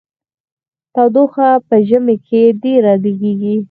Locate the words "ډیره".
2.63-2.93